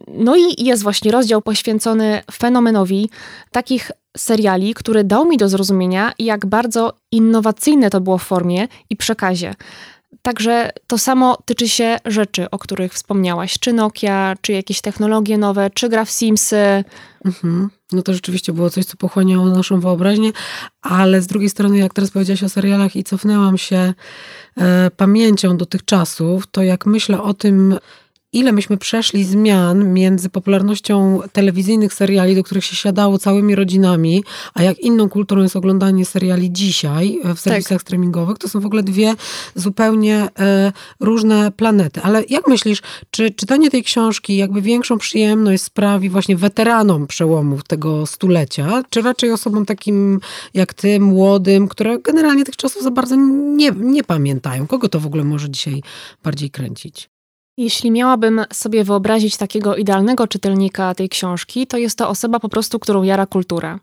No 0.08 0.36
i 0.36 0.64
jest 0.64 0.82
właśnie 0.82 1.12
rozdział 1.12 1.42
poświęcony 1.42 2.22
fenomenowi 2.32 3.10
takich 3.50 3.90
seriali, 4.16 4.74
który 4.74 5.04
dał 5.04 5.24
mi 5.24 5.36
do 5.36 5.48
zrozumienia, 5.48 6.12
jak 6.18 6.46
bardzo 6.46 6.92
innowacyjne 7.12 7.90
to 7.90 8.00
było 8.00 8.18
w 8.18 8.22
formie 8.22 8.68
i 8.90 8.96
przekazie. 8.96 9.54
Także 10.22 10.70
to 10.86 10.98
samo 10.98 11.38
tyczy 11.44 11.68
się 11.68 11.96
rzeczy, 12.04 12.50
o 12.50 12.58
których 12.58 12.94
wspomniałaś, 12.94 13.58
czy 13.58 13.72
Nokia, 13.72 14.34
czy 14.40 14.52
jakieś 14.52 14.80
technologie 14.80 15.38
nowe, 15.38 15.70
czy 15.74 15.88
gra 15.88 16.04
w 16.04 16.10
Simsy. 16.10 16.84
Mhm. 17.24 17.70
No 17.92 18.02
to 18.02 18.12
rzeczywiście 18.12 18.52
było 18.52 18.70
coś, 18.70 18.84
co 18.84 18.96
pochłaniało 18.96 19.46
naszą 19.46 19.80
wyobraźnię, 19.80 20.32
ale 20.82 21.22
z 21.22 21.26
drugiej 21.26 21.50
strony, 21.50 21.78
jak 21.78 21.94
teraz 21.94 22.10
powiedziałaś 22.10 22.42
o 22.42 22.48
serialach 22.48 22.96
i 22.96 23.04
cofnęłam 23.04 23.58
się 23.58 23.94
e, 24.56 24.90
pamięcią 24.96 25.56
do 25.56 25.66
tych 25.66 25.84
czasów, 25.84 26.46
to 26.46 26.62
jak 26.62 26.86
myślę 26.86 27.22
o 27.22 27.34
tym, 27.34 27.78
ile 28.32 28.52
myśmy 28.52 28.76
przeszli 28.76 29.24
zmian 29.24 29.92
między 29.92 30.30
popularnością 30.30 31.20
telewizyjnych 31.32 31.94
seriali, 31.94 32.36
do 32.36 32.42
których 32.42 32.64
się 32.64 32.76
siadało 32.76 33.18
całymi 33.18 33.54
rodzinami, 33.54 34.24
a 34.54 34.62
jak 34.62 34.78
inną 34.78 35.08
kulturą 35.08 35.42
jest 35.42 35.56
oglądanie 35.56 36.04
seriali 36.04 36.52
dzisiaj 36.52 37.20
e, 37.24 37.34
w 37.34 37.40
serwisach 37.40 37.78
tak. 37.78 37.82
streamingowych, 37.82 38.38
to 38.38 38.48
są 38.48 38.60
w 38.60 38.66
ogóle 38.66 38.82
dwie 38.82 39.14
zupełnie 39.54 40.28
e, 40.38 40.72
różne 41.00 41.52
planety. 41.52 42.00
Ale 42.02 42.24
jak 42.28 42.48
myślisz, 42.48 42.82
czy 43.10 43.30
czytanie 43.30 43.70
tej 43.70 43.84
książki 43.84 44.36
jakby 44.36 44.62
większą 44.62 44.98
przyjemność 44.98 45.62
sprawi 45.62 46.10
właśnie 46.10 46.36
weteranom 46.36 47.06
przełomów 47.06 47.64
tego 47.64 48.06
stulecia, 48.06 48.82
czy 48.90 49.02
raczej 49.02 49.32
osobom 49.32 49.66
takim 49.66 50.20
jak 50.54 50.74
ty, 50.74 51.00
młodym, 51.00 51.68
które 51.68 51.98
generalnie 51.98 52.44
tych 52.44 52.56
czasów 52.56 52.82
za 52.82 52.90
bardzo 52.90 53.16
nie, 53.56 53.70
nie 53.76 54.04
pamiętają? 54.04 54.66
Kogo 54.66 54.88
to 54.88 55.00
w 55.00 55.06
ogóle 55.06 55.24
może 55.24 55.50
dzisiaj 55.50 55.82
bardziej 56.22 56.50
kręcić? 56.50 57.17
Jeśli 57.58 57.90
miałabym 57.90 58.44
sobie 58.52 58.84
wyobrazić 58.84 59.36
takiego 59.36 59.76
idealnego 59.76 60.26
czytelnika 60.26 60.94
tej 60.94 61.08
książki, 61.08 61.66
to 61.66 61.78
jest 61.78 61.98
to 61.98 62.08
osoba 62.08 62.40
po 62.40 62.48
prostu, 62.48 62.78
którą 62.78 63.02
jara 63.02 63.26
kultura. 63.26 63.80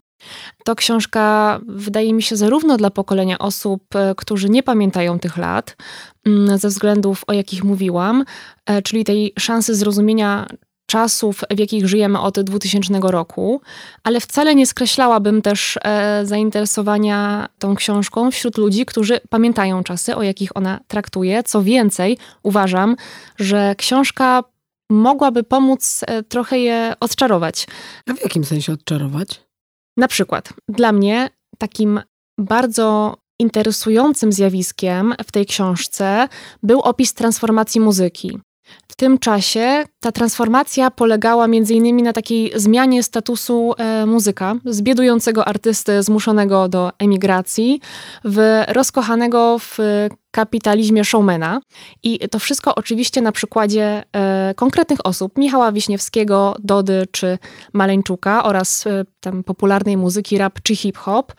To 0.64 0.74
książka 0.74 1.58
wydaje 1.66 2.12
mi 2.14 2.22
się 2.22 2.36
zarówno 2.36 2.76
dla 2.76 2.90
pokolenia 2.90 3.38
osób, 3.38 3.82
e, 3.94 4.14
którzy 4.16 4.48
nie 4.48 4.62
pamiętają 4.62 5.18
tych 5.18 5.36
lat, 5.36 5.76
mm, 6.26 6.58
ze 6.58 6.68
względów, 6.68 7.22
o 7.26 7.32
jakich 7.32 7.64
mówiłam, 7.64 8.24
e, 8.66 8.82
czyli 8.82 9.04
tej 9.04 9.32
szansy 9.38 9.74
zrozumienia 9.74 10.46
czasów, 10.86 11.44
w 11.56 11.58
jakich 11.58 11.88
żyjemy 11.88 12.20
od 12.20 12.40
2000 12.40 13.00
roku, 13.02 13.60
ale 14.04 14.20
wcale 14.20 14.54
nie 14.54 14.66
skreślałabym 14.66 15.42
też 15.42 15.78
e, 15.84 16.26
zainteresowania 16.26 17.48
tą 17.58 17.76
książką 17.76 18.30
wśród 18.30 18.58
ludzi, 18.58 18.86
którzy 18.86 19.20
pamiętają 19.28 19.82
czasy, 19.82 20.16
o 20.16 20.22
jakich 20.22 20.56
ona 20.56 20.80
traktuje. 20.88 21.42
Co 21.42 21.62
więcej, 21.62 22.18
uważam, 22.42 22.96
że 23.38 23.74
książka 23.78 24.44
mogłaby 24.90 25.42
pomóc 25.42 26.00
e, 26.06 26.22
trochę 26.22 26.58
je 26.58 26.94
odczarować. 27.00 27.66
A 28.10 28.14
w 28.14 28.22
jakim 28.22 28.44
sensie 28.44 28.72
odczarować? 28.72 29.42
Na 29.96 30.08
przykład, 30.08 30.52
dla 30.68 30.92
mnie 30.92 31.30
takim 31.58 32.00
bardzo 32.38 33.16
interesującym 33.40 34.32
zjawiskiem 34.32 35.14
w 35.26 35.32
tej 35.32 35.46
książce 35.46 36.28
był 36.62 36.80
opis 36.80 37.14
transformacji 37.14 37.80
muzyki. 37.80 38.38
W 38.88 38.96
tym 38.96 39.18
czasie 39.18 39.84
ta 40.00 40.12
transformacja 40.12 40.90
polegała 40.90 41.46
innymi 41.46 42.02
na 42.02 42.12
takiej 42.12 42.52
zmianie 42.54 43.02
statusu 43.02 43.74
e, 43.78 44.06
muzyka, 44.06 44.54
z 44.64 44.82
biedującego 44.82 45.48
artysty 45.48 46.02
zmuszonego 46.02 46.68
do 46.68 46.92
emigracji, 46.98 47.80
w 48.24 48.64
rozkochanego 48.68 49.58
w 49.58 49.78
kapitalizmie 50.30 51.04
showmana. 51.04 51.60
I 52.02 52.18
to 52.18 52.38
wszystko 52.38 52.74
oczywiście 52.74 53.20
na 53.22 53.32
przykładzie 53.32 54.02
e, 54.12 54.54
konkretnych 54.56 55.06
osób, 55.06 55.38
Michała 55.38 55.72
Wiśniewskiego, 55.72 56.56
Dody 56.58 57.06
czy 57.10 57.38
Maleńczuka 57.72 58.44
oraz 58.44 58.86
e, 58.86 59.04
tam 59.20 59.44
popularnej 59.44 59.96
muzyki 59.96 60.38
rap 60.38 60.58
czy 60.62 60.76
hip-hop. 60.76 61.32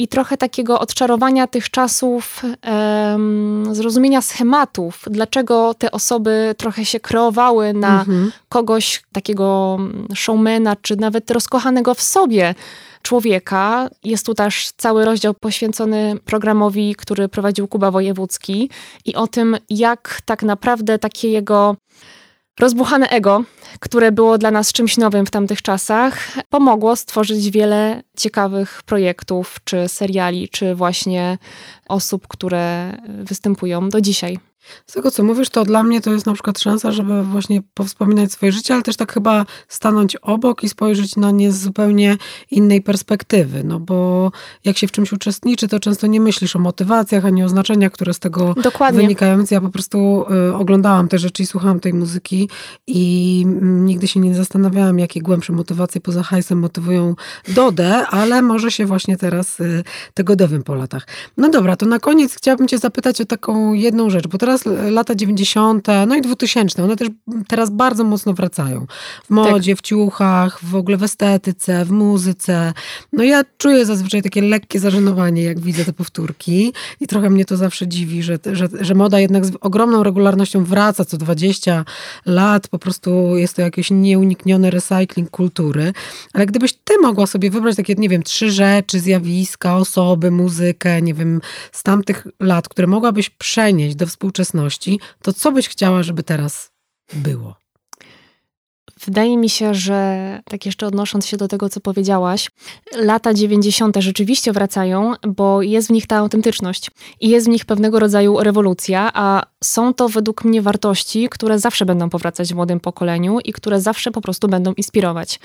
I 0.00 0.08
trochę 0.08 0.36
takiego 0.36 0.80
odczarowania 0.80 1.46
tych 1.46 1.70
czasów, 1.70 2.42
um, 2.42 3.74
zrozumienia 3.74 4.22
schematów, 4.22 5.04
dlaczego 5.10 5.74
te 5.74 5.90
osoby 5.90 6.54
trochę 6.56 6.84
się 6.84 7.00
kreowały 7.00 7.74
na 7.74 8.00
mhm. 8.00 8.32
kogoś 8.48 9.02
takiego 9.12 9.78
showmana, 10.14 10.76
czy 10.82 10.96
nawet 10.96 11.30
rozkochanego 11.30 11.94
w 11.94 12.02
sobie 12.02 12.54
człowieka. 13.02 13.88
Jest 14.04 14.26
tu 14.26 14.34
też 14.34 14.70
cały 14.76 15.04
rozdział 15.04 15.34
poświęcony 15.34 16.16
programowi, 16.24 16.94
który 16.94 17.28
prowadził 17.28 17.68
Kuba 17.68 17.90
Wojewódzki 17.90 18.70
i 19.04 19.14
o 19.14 19.26
tym, 19.26 19.56
jak 19.70 20.20
tak 20.24 20.42
naprawdę 20.42 20.98
takie 20.98 21.28
jego 21.28 21.76
rozbuchane 22.58 23.08
ego, 23.08 23.44
które 23.80 24.12
było 24.12 24.38
dla 24.38 24.50
nas 24.50 24.72
czymś 24.72 24.96
nowym 24.96 25.26
w 25.26 25.30
tamtych 25.30 25.62
czasach, 25.62 26.18
pomogło 26.48 26.96
stworzyć 26.96 27.50
wiele 27.50 28.02
ciekawych 28.16 28.82
projektów, 28.86 29.56
czy 29.64 29.88
seriali, 29.88 30.48
czy 30.48 30.74
właśnie 30.74 31.38
osób, 31.88 32.28
które 32.28 32.92
występują 33.08 33.88
do 33.88 34.00
dzisiaj. 34.00 34.49
Z 34.86 34.92
tego, 34.92 35.10
co 35.10 35.22
mówisz, 35.22 35.48
to 35.48 35.64
dla 35.64 35.82
mnie 35.82 36.00
to 36.00 36.12
jest 36.12 36.26
na 36.26 36.32
przykład 36.32 36.58
szansa, 36.58 36.92
żeby 36.92 37.22
właśnie 37.22 37.62
powspominać 37.74 38.32
swoje 38.32 38.52
życie, 38.52 38.74
ale 38.74 38.82
też 38.82 38.96
tak 38.96 39.12
chyba 39.12 39.46
stanąć 39.68 40.16
obok 40.16 40.64
i 40.64 40.68
spojrzeć 40.68 41.16
na 41.16 41.30
nie 41.30 41.52
z 41.52 41.60
zupełnie 41.60 42.16
innej 42.50 42.82
perspektywy. 42.82 43.64
No 43.64 43.80
bo 43.80 44.30
jak 44.64 44.78
się 44.78 44.86
w 44.86 44.92
czymś 44.92 45.12
uczestniczy, 45.12 45.68
to 45.68 45.80
często 45.80 46.06
nie 46.06 46.20
myślisz 46.20 46.56
o 46.56 46.58
motywacjach, 46.58 47.24
ani 47.24 47.44
o 47.44 47.48
znaczeniach, 47.48 47.92
które 47.92 48.14
z 48.14 48.18
tego 48.18 48.54
Dokładnie. 48.54 49.00
wynikają. 49.00 49.36
Więc 49.36 49.50
ja 49.50 49.60
po 49.60 49.70
prostu 49.70 50.24
y, 50.50 50.54
oglądałam 50.54 51.08
te 51.08 51.18
rzeczy 51.18 51.42
i 51.42 51.46
słuchałam 51.46 51.80
tej 51.80 51.94
muzyki 51.94 52.48
i 52.86 53.44
y, 53.46 53.64
nigdy 53.64 54.08
się 54.08 54.20
nie 54.20 54.34
zastanawiałam, 54.34 54.98
jakie 54.98 55.20
głębsze 55.20 55.52
motywacje 55.52 56.00
poza 56.00 56.22
hajsem 56.22 56.58
motywują 56.58 57.14
Dodę, 57.48 58.06
ale 58.06 58.42
może 58.42 58.70
się 58.70 58.86
właśnie 58.86 59.16
teraz 59.16 59.60
y, 59.60 59.84
tego 60.14 60.36
dowiem 60.36 60.62
po 60.62 60.74
latach. 60.74 61.06
No 61.36 61.48
dobra, 61.48 61.76
to 61.76 61.86
na 61.86 61.98
koniec 61.98 62.34
chciałabym 62.34 62.68
cię 62.68 62.78
zapytać 62.78 63.20
o 63.20 63.24
taką 63.24 63.72
jedną 63.72 64.10
rzecz, 64.10 64.26
bo 64.26 64.38
teraz 64.38 64.49
teraz 64.58 64.92
lata 64.92 65.14
90., 65.14 65.86
no 66.06 66.16
i 66.16 66.20
2000, 66.20 66.84
one 66.84 66.96
też 66.96 67.08
teraz 67.48 67.70
bardzo 67.70 68.04
mocno 68.04 68.34
wracają. 68.34 68.86
W 69.24 69.30
modzie, 69.30 69.72
tak. 69.72 69.78
w 69.78 69.82
ciuchach, 69.82 70.64
w 70.64 70.74
ogóle 70.74 70.96
w 70.96 71.02
estetyce, 71.02 71.84
w 71.84 71.90
muzyce. 71.90 72.72
No 73.12 73.24
ja 73.24 73.42
czuję 73.58 73.86
zazwyczaj 73.86 74.22
takie 74.22 74.42
lekkie 74.42 74.80
zażenowanie, 74.80 75.42
jak 75.42 75.60
widzę 75.60 75.84
te 75.84 75.92
powtórki 75.92 76.72
i 77.00 77.06
trochę 77.06 77.30
mnie 77.30 77.44
to 77.44 77.56
zawsze 77.56 77.88
dziwi, 77.88 78.22
że, 78.22 78.38
że, 78.52 78.68
że 78.80 78.94
moda 78.94 79.20
jednak 79.20 79.44
z 79.44 79.52
ogromną 79.60 80.02
regularnością 80.02 80.64
wraca 80.64 81.04
co 81.04 81.16
20 81.16 81.84
lat, 82.26 82.68
po 82.68 82.78
prostu 82.78 83.36
jest 83.36 83.56
to 83.56 83.62
jakiś 83.62 83.90
nieunikniony 83.90 84.70
recycling 84.70 85.30
kultury. 85.30 85.92
Ale 86.32 86.46
gdybyś 86.46 86.72
ty 86.72 86.98
mogła 87.02 87.26
sobie 87.26 87.50
wybrać 87.50 87.76
takie, 87.76 87.94
nie 87.94 88.08
wiem, 88.08 88.22
trzy 88.22 88.50
rzeczy, 88.50 89.00
zjawiska, 89.00 89.76
osoby, 89.76 90.30
muzykę, 90.30 91.02
nie 91.02 91.14
wiem, 91.14 91.40
z 91.72 91.82
tamtych 91.82 92.26
lat, 92.40 92.68
które 92.68 92.86
mogłabyś 92.86 93.30
przenieść 93.30 93.96
do 93.96 94.06
współczesności 94.06 94.39
obecności, 94.40 95.00
to 95.22 95.32
co 95.32 95.52
byś 95.52 95.68
chciała, 95.68 96.02
żeby 96.02 96.22
teraz 96.22 96.70
było? 97.12 97.54
Wydaje 99.04 99.36
mi 99.36 99.48
się, 99.48 99.74
że 99.74 100.40
tak 100.44 100.66
jeszcze 100.66 100.86
odnosząc 100.86 101.26
się 101.26 101.36
do 101.36 101.48
tego, 101.48 101.68
co 101.68 101.80
powiedziałaś, 101.80 102.50
lata 102.96 103.34
90. 103.34 103.96
rzeczywiście 103.98 104.52
wracają, 104.52 105.12
bo 105.28 105.62
jest 105.62 105.88
w 105.88 105.90
nich 105.90 106.06
ta 106.06 106.16
autentyczność 106.16 106.90
i 107.20 107.28
jest 107.28 107.46
w 107.46 107.48
nich 107.48 107.64
pewnego 107.64 107.98
rodzaju 107.98 108.40
rewolucja, 108.40 109.10
a 109.14 109.42
są 109.64 109.94
to 109.94 110.08
według 110.08 110.44
mnie 110.44 110.62
wartości, 110.62 111.28
które 111.30 111.58
zawsze 111.58 111.86
będą 111.86 112.10
powracać 112.10 112.52
w 112.52 112.56
młodym 112.56 112.80
pokoleniu 112.80 113.38
i 113.44 113.52
które 113.52 113.80
zawsze 113.80 114.10
po 114.10 114.20
prostu 114.20 114.48
będą 114.48 114.72
inspirować. 114.72 115.40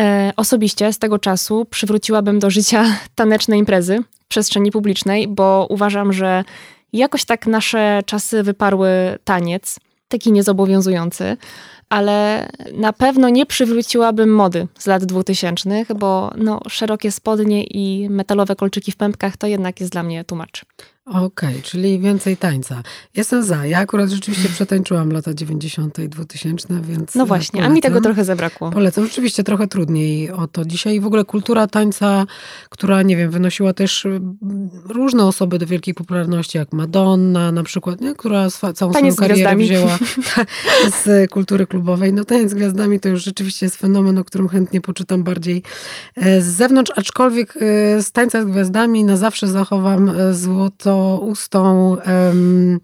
E, 0.00 0.32
osobiście 0.36 0.92
z 0.92 0.98
tego 0.98 1.18
czasu 1.18 1.64
przywróciłabym 1.70 2.38
do 2.38 2.50
życia 2.50 2.84
taneczne 3.14 3.58
imprezy 3.58 3.98
w 4.24 4.26
przestrzeni 4.28 4.70
publicznej, 4.70 5.28
bo 5.28 5.66
uważam, 5.70 6.12
że 6.12 6.44
Jakoś 6.92 7.24
tak 7.24 7.46
nasze 7.46 8.02
czasy 8.06 8.42
wyparły 8.42 8.88
taniec, 9.24 9.80
taki 10.08 10.32
niezobowiązujący, 10.32 11.36
ale 11.88 12.48
na 12.72 12.92
pewno 12.92 13.28
nie 13.28 13.46
przywróciłabym 13.46 14.34
mody 14.34 14.68
z 14.78 14.86
lat 14.86 15.04
2000, 15.04 15.84
bo 15.94 16.30
no, 16.36 16.60
szerokie 16.68 17.12
spodnie 17.12 17.64
i 17.64 18.10
metalowe 18.10 18.56
kolczyki 18.56 18.92
w 18.92 18.96
pępkach 18.96 19.36
to 19.36 19.46
jednak 19.46 19.80
jest 19.80 19.92
dla 19.92 20.02
mnie 20.02 20.24
tłumacz. 20.24 20.64
Okej, 21.06 21.24
okay, 21.24 21.62
czyli 21.62 22.00
więcej 22.00 22.36
tańca. 22.36 22.82
Jestem 23.16 23.42
za. 23.42 23.66
Ja 23.66 23.78
akurat 23.78 24.10
rzeczywiście 24.10 24.48
przetańczyłam 24.48 25.12
lata 25.12 25.34
90. 25.34 25.98
i 25.98 26.08
2000, 26.08 26.68
więc. 26.82 27.14
No 27.14 27.26
właśnie, 27.26 27.50
polecam. 27.50 27.72
a 27.72 27.74
mi 27.74 27.80
tego 27.80 28.00
trochę 28.00 28.24
zabrakło. 28.24 28.70
Polecam. 28.70 29.04
Rzeczywiście 29.04 29.44
trochę 29.44 29.66
trudniej 29.66 30.30
o 30.30 30.46
to 30.46 30.64
dzisiaj. 30.64 31.00
W 31.00 31.06
ogóle 31.06 31.24
kultura 31.24 31.66
tańca, 31.66 32.26
która, 32.68 33.02
nie 33.02 33.16
wiem, 33.16 33.30
wynosiła 33.30 33.72
też 33.72 34.06
mm, 34.06 34.38
różne 34.84 35.24
osoby 35.24 35.58
do 35.58 35.66
wielkiej 35.66 35.94
popularności, 35.94 36.58
jak 36.58 36.72
Madonna 36.72 37.52
na 37.52 37.62
przykład, 37.62 38.00
nie? 38.00 38.14
która 38.14 38.50
całą 38.50 38.92
Taniec 38.92 39.14
swoją 39.14 39.28
karierę 39.28 39.56
wzięła 39.56 39.98
z 41.04 41.30
kultury 41.30 41.66
klubowej. 41.66 42.12
No 42.12 42.24
taniec 42.24 42.50
z 42.50 42.54
gwiazdami 42.54 43.00
to 43.00 43.08
już 43.08 43.24
rzeczywiście 43.24 43.66
jest 43.66 43.76
fenomen, 43.76 44.18
o 44.18 44.24
którym 44.24 44.48
chętnie 44.48 44.80
poczytam 44.80 45.24
bardziej 45.24 45.62
e, 46.16 46.40
z 46.40 46.46
zewnątrz, 46.46 46.92
aczkolwiek 46.96 47.54
e, 47.56 48.02
z 48.02 48.12
tańca 48.12 48.42
z 48.42 48.44
gwiazdami 48.44 49.04
na 49.04 49.16
zawsze 49.16 49.46
zachowam 49.46 50.08
e, 50.08 50.34
złoto 50.34 50.91
ustą 51.20 51.96
um, 52.06 52.80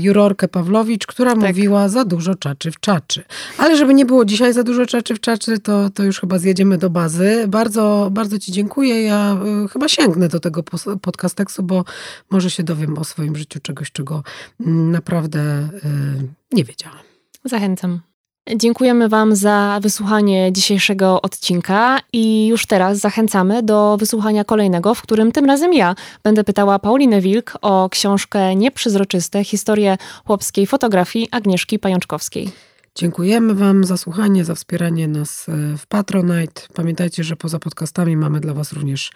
jurorkę 0.00 0.48
Pawlowicz, 0.48 1.06
która 1.06 1.34
tak. 1.34 1.40
mówiła 1.40 1.88
za 1.88 2.04
dużo 2.04 2.34
czaczy 2.34 2.70
w 2.70 2.80
czaczy. 2.80 3.24
Ale 3.58 3.76
żeby 3.76 3.94
nie 3.94 4.06
było 4.06 4.24
dzisiaj 4.24 4.52
za 4.52 4.62
dużo 4.62 4.86
czaczy 4.86 5.14
w 5.14 5.20
czaczy, 5.20 5.58
to, 5.58 5.90
to 5.90 6.02
już 6.02 6.20
chyba 6.20 6.38
zjedziemy 6.38 6.78
do 6.78 6.90
bazy. 6.90 7.44
Bardzo, 7.48 8.08
bardzo 8.12 8.38
Ci 8.38 8.52
dziękuję. 8.52 9.02
Ja 9.02 9.36
y, 9.64 9.68
chyba 9.68 9.88
sięgnę 9.88 10.28
do 10.28 10.40
tego 10.40 10.62
podcasteksu, 11.02 11.62
bo 11.62 11.84
może 12.30 12.50
się 12.50 12.62
dowiem 12.62 12.98
o 12.98 13.04
swoim 13.04 13.36
życiu 13.36 13.60
czegoś, 13.62 13.92
czego 13.92 14.22
y, 14.60 14.64
naprawdę 14.66 15.40
y, 15.40 16.28
nie 16.52 16.64
wiedziałam. 16.64 16.98
Zachęcam. 17.44 18.11
Dziękujemy 18.50 19.08
Wam 19.08 19.36
za 19.36 19.78
wysłuchanie 19.82 20.52
dzisiejszego 20.52 21.22
odcinka 21.22 21.98
i 22.12 22.46
już 22.46 22.66
teraz 22.66 22.98
zachęcamy 22.98 23.62
do 23.62 23.96
wysłuchania 23.96 24.44
kolejnego, 24.44 24.94
w 24.94 25.02
którym 25.02 25.32
tym 25.32 25.44
razem 25.44 25.74
ja 25.74 25.94
będę 26.22 26.44
pytała 26.44 26.78
Paulinę 26.78 27.20
Wilk 27.20 27.58
o 27.62 27.88
książkę 27.88 28.56
Nieprzezroczyste 28.56 29.44
historie 29.44 29.96
chłopskiej 30.26 30.66
fotografii 30.66 31.28
Agnieszki 31.30 31.78
Pajączkowskiej. 31.78 32.50
Dziękujemy 32.94 33.54
Wam 33.54 33.84
za 33.84 33.96
słuchanie, 33.96 34.44
za 34.44 34.54
wspieranie 34.54 35.08
nas 35.08 35.48
e, 35.48 35.76
w 35.78 35.86
Patronite. 35.86 36.62
Pamiętajcie, 36.74 37.24
że 37.24 37.36
poza 37.36 37.58
podcastami 37.58 38.16
mamy 38.16 38.40
dla 38.40 38.54
Was 38.54 38.72
również 38.72 39.10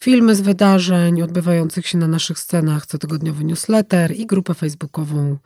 filmy 0.00 0.34
z 0.34 0.40
wydarzeń 0.40 1.22
odbywających 1.22 1.86
się 1.86 1.98
na 1.98 2.08
naszych 2.08 2.38
scenach, 2.38 2.86
cotygodniowy 2.86 3.44
newsletter 3.44 4.16
i 4.16 4.26
grupę 4.26 4.54
facebookową 4.54 5.36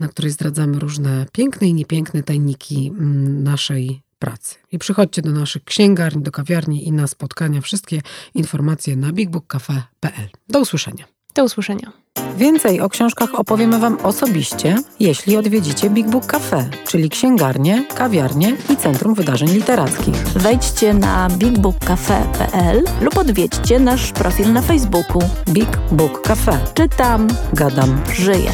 na 0.00 0.08
której 0.08 0.30
zdradzamy 0.32 0.78
różne 0.78 1.26
piękne 1.32 1.68
i 1.68 1.74
niepiękne 1.74 2.22
tajniki 2.22 2.88
mm, 2.88 3.42
naszej 3.42 4.02
pracy. 4.18 4.54
I 4.72 4.78
przychodźcie 4.78 5.22
do 5.22 5.30
naszych 5.30 5.64
księgarni, 5.64 6.22
do 6.22 6.30
kawiarni 6.30 6.88
i 6.88 6.92
na 6.92 7.06
spotkania. 7.06 7.60
Wszystkie 7.60 8.00
informacje 8.34 8.96
na 8.96 9.12
bigbookcafe.pl. 9.12 10.28
Do 10.48 10.60
usłyszenia. 10.60 11.04
Do 11.34 11.44
usłyszenia. 11.44 11.92
Więcej 12.36 12.80
o 12.80 12.88
książkach 12.88 13.34
opowiemy 13.34 13.78
Wam 13.78 13.98
osobiście, 14.02 14.76
jeśli 15.00 15.36
odwiedzicie 15.36 15.90
Big 15.90 16.08
Book 16.08 16.26
Cafe, 16.26 16.70
czyli 16.86 17.10
księgarnię, 17.10 17.84
kawiarnię 17.94 18.56
i 18.72 18.76
Centrum 18.76 19.14
Wydarzeń 19.14 19.48
Literackich. 19.48 20.16
Wejdźcie 20.16 20.94
na 20.94 21.28
bigbookcafe.pl 21.30 22.84
lub 23.00 23.18
odwiedźcie 23.18 23.80
nasz 23.80 24.12
profil 24.12 24.52
na 24.52 24.62
Facebooku 24.62 25.22
Big 25.48 25.78
Book 25.92 26.22
Cafe. 26.22 26.58
Czytam, 26.74 27.28
gadam, 27.52 28.00
żyję. 28.14 28.52